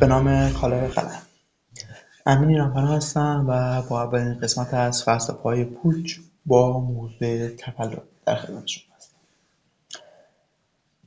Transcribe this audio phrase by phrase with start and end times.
[0.00, 1.22] به نام خالق قلم.
[2.26, 8.34] امین ایرانپناه هستم و با اولین قسمت از فلسفه های پوچ با موضوع تولد در
[8.34, 9.16] خدمت شما هستم.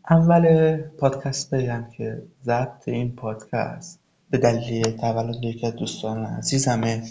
[0.10, 4.00] اول پادکست بگم که ضبط این پادکست
[4.30, 7.04] به دلیل تولد یکی از دوستان عزیزمه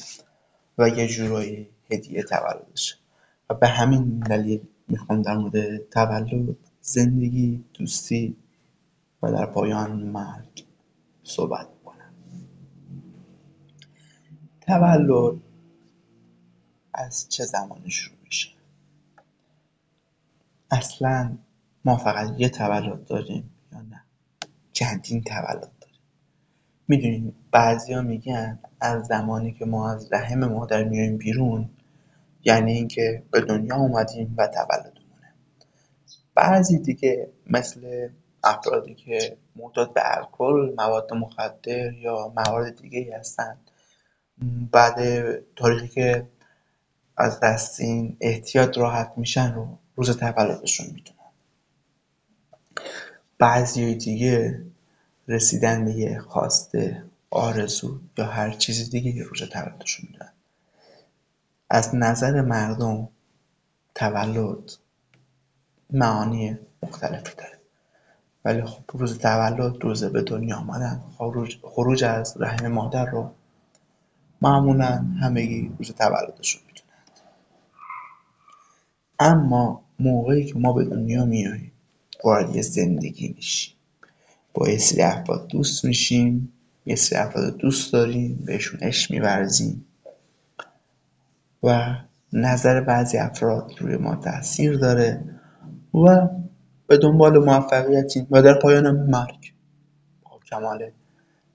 [0.78, 2.96] و یه جورایی هدیه تولدشه.
[3.50, 8.36] و به همین دلیل می‌خوام در مورد تولد زندگی دوستی
[9.22, 10.67] و در پایان مرگ
[11.28, 12.12] صحبت کنم.
[14.60, 15.40] تولد
[16.94, 18.48] از چه زمانی شروع میشه؟
[20.70, 21.38] اصلا
[21.84, 24.02] ما فقط یه تولد داریم یا نه؟
[24.72, 26.00] چندین تولد داریم.
[26.88, 31.70] می‌دونیم بعضیا میگن از زمانی که ما از رحم مادر میایم بیرون
[32.44, 35.34] یعنی اینکه به دنیا اومدیم و تولدمونه.
[36.34, 38.08] بعضی دیگه مثل
[38.44, 43.58] افرادی که معتاد به الکل مواد مخدر یا موارد دیگه هستن
[44.72, 44.98] بعد
[45.56, 46.28] تاریخی که
[47.16, 51.18] از دست این احتیاط راحت میشن رو روز تولدشون می‌دونن
[53.38, 54.66] بعضی دیگه
[55.28, 60.32] رسیدن به خواسته آرزو یا هر چیز دیگه یه روز تولدشون می‌دونن
[61.70, 63.08] از نظر مردم
[63.94, 64.72] تولد
[65.90, 67.57] معانی مختلفی داره.
[68.48, 73.30] ولی خب روز تولد روز به دنیا آمدن خروج, خروج از رحم مادر رو
[74.42, 77.10] معمولا همگی روز تولدشون می‌دونند.
[79.18, 81.72] اما موقعی که ما به دنیا میاییم
[82.24, 83.74] وارد یه زندگی میشیم.
[84.54, 86.52] با یه سری افراد دوست میشیم
[86.86, 89.84] یه سری افراد دوست داریم بهشون عشق میورزیم
[91.62, 91.96] و
[92.32, 95.24] نظر بعضی افراد روی ما تاثیر داره
[95.94, 96.28] و
[96.88, 99.52] به دنبال موفقیتیم و در پایان مرگ.
[100.22, 100.90] با کمال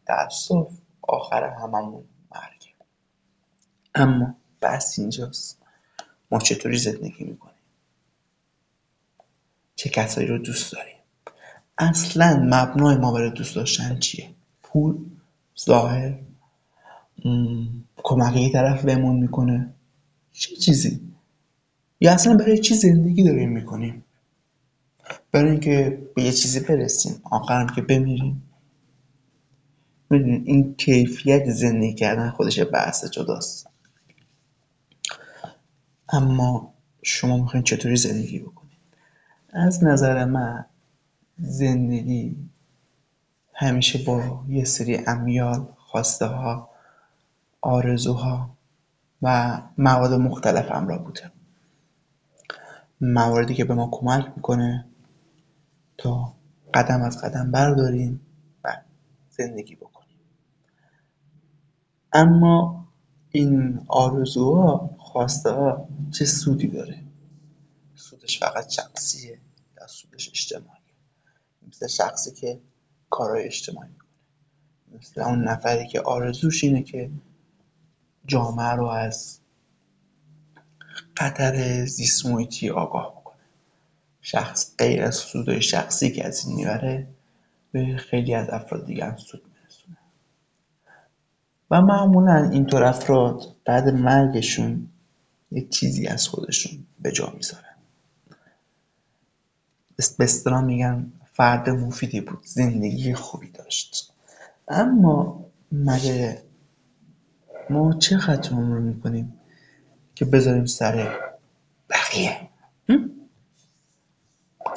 [0.07, 0.67] تأسف
[1.01, 2.03] آخر هممون
[2.35, 2.75] مرگ.
[3.95, 5.59] اما بحث اینجاست.
[6.31, 7.55] ما چطوری زندگی می‌کنیم؟
[9.75, 10.97] چه کسایی رو دوست داریم؟
[11.77, 14.29] اصلا مبنای ما برای دوست داشتن چیه؟
[14.63, 15.05] پول
[15.65, 16.19] ظاهر
[17.95, 19.73] کمک یه طرف بهمون می‌کنه.
[20.31, 21.13] چه چیزی؟
[21.99, 24.02] یا اصلا برای چی زندگی داریم می‌کنیم؟
[25.33, 28.49] برای اینکه به یه چیزی برسیم آخرم که بمیریم.
[30.09, 33.67] می‌دونید این کیفیت زندگی کردن خودش بحث جداست.
[36.09, 36.73] اما
[37.03, 38.77] شما می‌خواین چطوری زندگی بکنید؟
[39.53, 40.65] از نظر من
[41.37, 42.35] زندگی
[43.53, 46.69] همیشه با یه سری امیال خواسته ها
[47.61, 48.57] آرزوها
[49.21, 51.31] و مواد مختلف همراه بوده.
[53.01, 54.85] مواردی که به ما کمک می‌کنه
[56.03, 56.33] تا
[56.73, 58.21] قدم از قدم برداریم
[58.63, 58.81] و
[59.29, 60.17] زندگی بکنیم.
[62.13, 62.87] اما
[63.29, 64.89] این آرزوها
[65.45, 67.03] ها چه سودی داره؟
[67.95, 69.39] سودش فقط شخصیه
[69.77, 70.93] یا سودش اجتماعیه
[71.67, 72.59] مثل شخصی که
[73.09, 74.09] کارهای اجتماعی می‌کنه.
[74.99, 77.11] مثل اون نفری که آرزوش اینه که
[78.25, 79.39] جامعه رو از
[81.17, 83.22] خطر زیست محیطی آگاه
[84.25, 87.07] شخص غیر از سودای شخصی که از این می‌بره
[87.71, 89.97] به خیلی از افراد دیگه هم سود میرسونه.
[91.71, 94.87] و معمولا اینطور افراد بعد مرگشون
[95.51, 97.63] یه چیزی از خودشون به جا می‌ذارن.
[100.17, 104.13] به میگن فرد مفیدی بود زندگی خوبی داشت.
[104.67, 106.43] اما مگه
[107.69, 109.39] ما چه خطا رو می‌کنیم
[110.15, 111.19] که بذاریم سر
[111.89, 112.49] بقیه؟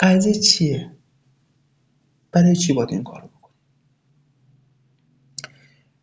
[0.00, 0.92] قضیه چیه؟
[2.32, 3.56] برای چی باید این کار رو بکنیم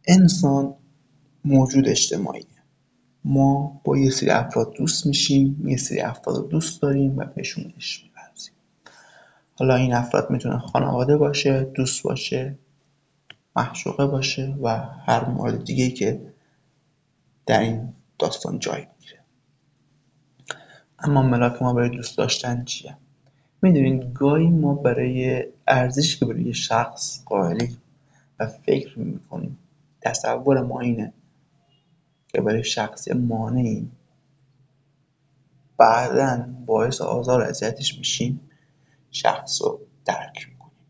[0.07, 0.75] انسان
[1.45, 2.45] موجود اجتماعیه.
[3.25, 8.03] ما با یه سری افراد دوست میشیم یه سری افراد دوست داریم و بهشون عشق
[8.03, 8.53] میورزیم
[9.55, 12.57] حالا این افراد می‌تونه خانواده باشه دوست باشه
[13.55, 16.33] محشوقه باشه و هر مورد دیگه که
[17.45, 19.19] در این داستان جای می‌گیره.
[20.99, 22.97] اما ملاک ما برای دوست داشتن چیه؟
[23.63, 27.81] می‌دونید گاهی ما برای ارزشی که برای شخص قائلیم
[28.39, 29.57] و فکر می‌کنیم
[30.01, 31.13] تصور ما اینه
[32.27, 33.91] که برای شخصی مانعیم
[35.77, 38.41] بعدا باعث آزار و اذیتش میشیم
[39.11, 40.85] شخص رو درک می‌کنیم.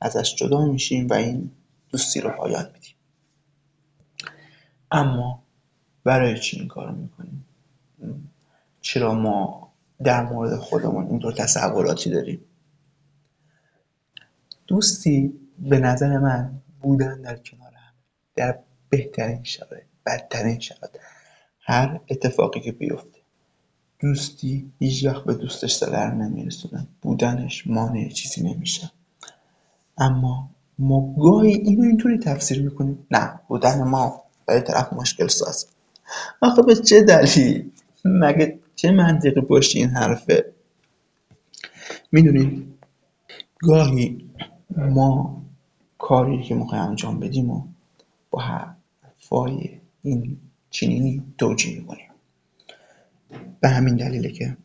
[0.00, 1.50] ازش جدا میشیم و این
[1.90, 2.94] دوستی رو پایان میدیم.
[4.90, 5.42] اما
[6.04, 7.46] برای چی این کار می‌کنیم؟
[8.80, 9.71] چرا ما
[10.04, 12.40] در مورد خودمون اینطور تصوراتی داریم.
[14.66, 17.92] دوستی به نظر من بودن در کنار هم
[18.36, 18.58] در
[18.88, 20.96] بهترین شرایط بدترین شرایط
[21.60, 23.18] هر اتفاقی که بیفته.
[24.00, 26.88] دوستی هیچ وقت به دوستش ضرر نمیرسونه.
[27.02, 28.90] بودنش مانع چیزی نمیشه.
[29.98, 33.06] اما ما گاهی اینو اینطوری تفسیر می‌کنیم.
[33.10, 35.66] نه بودن ما برای طرف مشکل ساز.
[36.40, 37.70] آخه به چه دلیل؟
[38.04, 40.52] مگه چه منطقی پشت این حرفه؟
[42.12, 42.74] می‌دونید
[43.58, 44.30] گاهی
[44.76, 45.42] ما
[45.98, 47.66] کاری که می‌خوایم انجام بدیم و
[48.30, 50.36] با حرفای این
[50.70, 52.10] چنینی توجیه می‌کنیم.
[53.60, 54.56] به همین دلیله که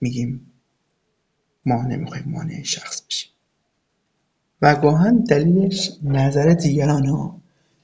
[0.00, 0.52] میگیم
[1.66, 3.30] ما نمی‌خوایم مانع شخص بشیم.
[4.62, 7.40] و گاهن دلیلش نظر دیگران ها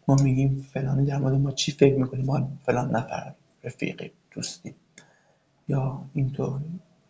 [0.08, 3.34] ما میگیم فلانی در مورد ما چی فکر می‌کنیم ما فلان نفر
[3.64, 4.74] رفیق دوستی.
[5.70, 6.60] یا اینطور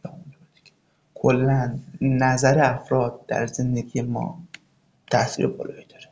[0.05, 0.73] یا اونطور دیگه.
[1.15, 4.43] کلا نظر افراد در زندگی ما
[5.11, 6.09] تاثیر بالایی داره.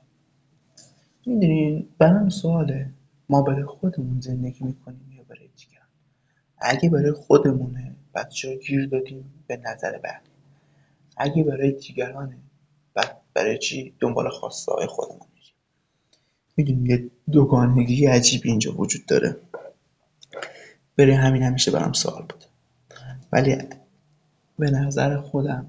[1.26, 2.90] می‌دونین برام سواله.
[3.28, 5.88] ما برای خودمون زندگی می‌کنیم یا برای دیگران؟
[6.58, 10.32] اگه برای خودمونه بچه گیر دادیم به نظر بقیه
[11.16, 12.38] اگه برای دیگرانه
[12.94, 15.54] بعد برای چی دنبال خواسته های خودمون میریم
[16.56, 19.36] می‌دونیم یه دوگانگی عجیبی اینجا وجود داره.
[20.98, 22.44] برای همین همیشه برام سوال بود
[23.32, 23.58] ولی
[24.58, 25.66] به نظر خودم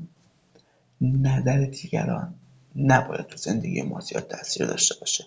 [1.01, 2.33] نظر دیگران
[2.75, 5.25] نباید تو زندگی ما زیاد تاثیر داشته باشه.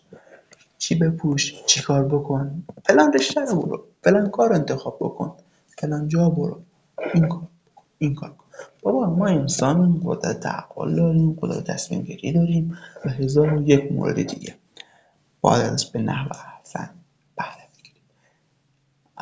[0.79, 3.85] چی بپوش چی کار بکن؟ فلان رشته رو برو.
[4.03, 5.35] فلان کار انتخاب بکن.
[5.79, 6.63] فلان جا برو.
[7.15, 7.43] این کار
[7.99, 8.45] این کار کن.
[8.83, 11.39] بابا ما انسان قدرت تعقل داریم.
[11.41, 12.79] قدرت تصمیم گیری داریم.
[13.05, 14.55] و هزار و یک مورد دیگه.
[15.41, 16.29] باید به نحو
[16.59, 16.91] احسن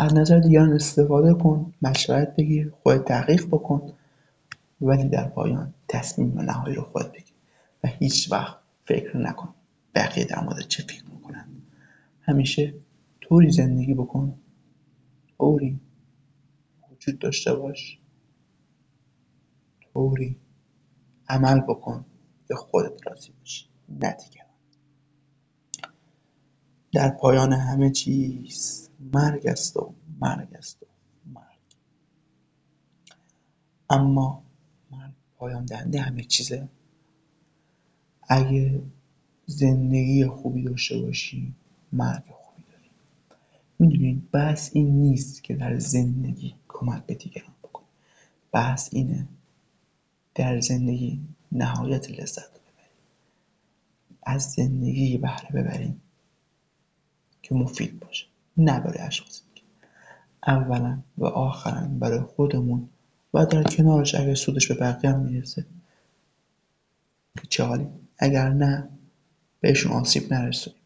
[0.01, 3.93] از نظر دیگران استفاده کن مشورت بگیر خود تحقیق بکن
[4.81, 7.35] ولی در پایان تصمیم نهایی رو خود بگیر
[7.85, 9.55] و هیچ وقت فکر نکن
[9.95, 11.49] بقیه در مورد چه فکر می‌کنن.
[12.21, 12.75] همیشه
[13.21, 14.39] طوری زندگی بکن
[15.39, 15.81] طوری
[16.93, 17.99] وجود داشته باش
[19.93, 20.37] طوری
[21.29, 22.05] عمل بکن
[22.49, 23.67] که خودت راضی باشی.
[23.89, 24.40] نه دیگران
[26.93, 30.87] در پایان همه چیز مرگ است و مرگ است و
[31.35, 31.59] مرگ.
[33.91, 34.43] اما
[34.91, 36.69] مرگ پایان دهنده همه چیزه.
[38.29, 38.83] اگه
[39.47, 41.55] زندگی خوبی داشته باشی
[41.93, 42.91] مرگ خوبی داری.
[43.79, 47.87] می‌دونید بحث این نیست که در زندگی کمک به دیگران بکنی.
[48.53, 49.29] بحث اینه
[50.35, 51.21] در زندگی
[51.53, 52.97] نهایت لذت ببریم
[54.23, 56.03] از زندگی بهره ببریم
[57.43, 58.27] که مفید باشه.
[58.57, 59.67] نه برای اشخاص دیگه
[60.47, 62.89] اولا و آخرا برای خودمون
[63.35, 65.67] و در کنارش اگر سودش به بقیه هم می‌رسه
[67.41, 67.89] که چه حالی؟
[68.19, 68.89] اگر نه
[69.61, 70.81] بهشون آسیب نرسونیم.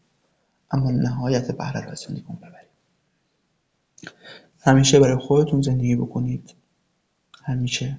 [0.70, 2.68] اما نهایت بهره رو از زندگیمون ببریم.
[4.60, 6.54] همیشه برای خودتون زندگی بکنید.
[7.42, 7.98] همیشه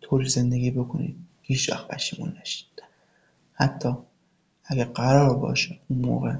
[0.00, 2.82] طوری زندگی بکنید هیچ وقت پشیمون نشید.
[3.52, 3.96] حتی
[4.64, 6.36] اگه قرار باشه اون موقع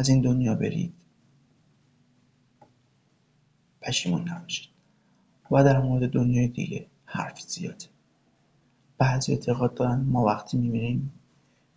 [0.00, 0.92] از این دنیا برید.
[3.82, 4.68] پشیمون نباشید.
[5.50, 7.84] و در مورد دنیای دیگه حرف زیاده.
[8.98, 11.12] بعضی اعتقاد دارن ما وقتی میمیریم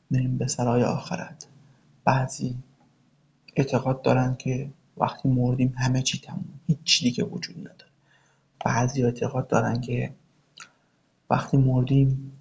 [0.09, 1.47] میریم به سرای آخرت.
[2.05, 2.55] بعضی
[3.55, 7.91] اعتقاد دارن که وقتی مردیم همه چی تموم هیچ دیگه وجود نداره.
[8.65, 10.13] بعضی اعتقاد دارن که
[11.29, 12.31] وقتی مردیم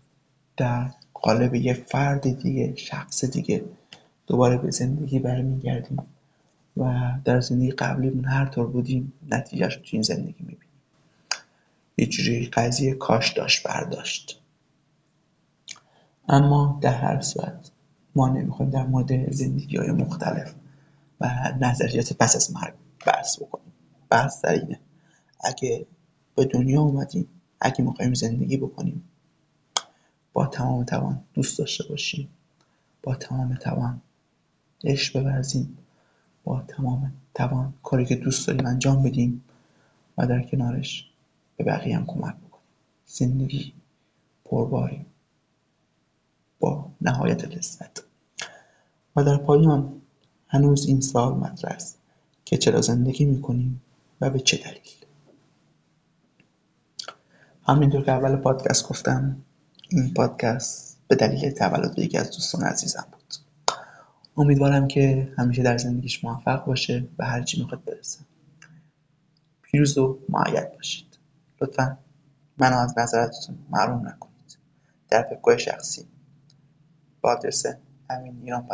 [0.57, 3.65] در قالب یه فرد دیگه شخص دیگه
[4.27, 6.07] دوباره به زندگی برمیگردیم
[6.77, 10.69] و در زندگی قبلیمون هر طور بودیم نتیجهش رو تو این زندگی می‌بینیم.
[11.97, 14.41] یه جوری قضیه کاش داشت برداشت.
[16.29, 17.71] اما در هر صورت
[18.15, 20.55] ما نمی‌خوایم در مورد زندگی های مختلف
[21.21, 22.75] و نظریات پس از مرگ
[23.07, 23.73] بحث بکنیم.
[24.11, 24.81] بحث در اینه
[25.45, 25.87] اگه
[26.35, 27.29] به دنیا اومدیم
[27.61, 29.05] اگه می‌خوایم زندگی بکنیم
[30.33, 32.29] با تمام توان دوست داشته باشیم.
[33.03, 34.01] با تمام توان
[34.85, 35.79] عشق بورزیم.
[36.45, 39.45] با تمام توان کاری که دوست داریم انجام بدیم
[40.19, 41.11] و در کنارش
[41.57, 42.67] به بقیه هم کمک بکنیم.
[43.07, 43.73] زندگی
[44.45, 45.07] پرباری
[46.61, 48.03] با نهایت لذت.
[49.17, 50.03] و در پایان
[50.49, 51.99] هنوز این سوال مطرح است
[52.45, 53.83] که چرا زندگی می‌کنیم
[54.21, 54.93] و به چه دلیل؟
[57.67, 59.43] همینطور که اول پادکست گفتم
[59.89, 63.35] این پادکست به دلیل تولد یکی از دوستان عزیزم بود.
[64.37, 68.21] امیدوارم که همیشه در زندگیش موفق باشه و هر چی می‌خواد برسه.
[69.63, 71.19] پیروز و معید باشید.
[71.61, 71.99] لطفا
[72.59, 74.59] منو از نظرتون محروم نکنید.
[75.09, 76.05] در فکرهای شخصی.
[77.21, 77.67] با آدرس
[78.11, 78.67] همین ایران